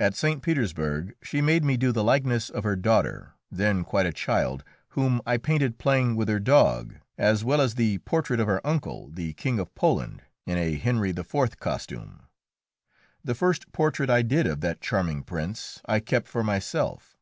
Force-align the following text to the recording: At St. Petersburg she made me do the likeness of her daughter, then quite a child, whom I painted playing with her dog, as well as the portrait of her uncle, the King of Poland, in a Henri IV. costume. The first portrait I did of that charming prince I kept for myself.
At 0.00 0.16
St. 0.16 0.42
Petersburg 0.42 1.14
she 1.22 1.40
made 1.40 1.62
me 1.62 1.76
do 1.76 1.92
the 1.92 2.02
likeness 2.02 2.50
of 2.50 2.64
her 2.64 2.74
daughter, 2.74 3.34
then 3.48 3.84
quite 3.84 4.04
a 4.04 4.12
child, 4.12 4.64
whom 4.88 5.22
I 5.24 5.36
painted 5.36 5.78
playing 5.78 6.16
with 6.16 6.28
her 6.28 6.40
dog, 6.40 6.96
as 7.16 7.44
well 7.44 7.60
as 7.60 7.76
the 7.76 7.98
portrait 7.98 8.40
of 8.40 8.48
her 8.48 8.60
uncle, 8.66 9.08
the 9.08 9.34
King 9.34 9.60
of 9.60 9.72
Poland, 9.76 10.22
in 10.46 10.58
a 10.58 10.74
Henri 10.74 11.10
IV. 11.10 11.60
costume. 11.60 12.26
The 13.22 13.36
first 13.36 13.70
portrait 13.70 14.10
I 14.10 14.22
did 14.22 14.48
of 14.48 14.62
that 14.62 14.80
charming 14.80 15.22
prince 15.22 15.80
I 15.86 16.00
kept 16.00 16.26
for 16.26 16.42
myself. 16.42 17.16